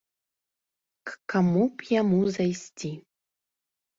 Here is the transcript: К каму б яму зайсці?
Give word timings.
К 1.09 1.19
каму 1.33 1.63
б 1.81 1.89
яму 2.01 2.19
зайсці? 2.37 2.91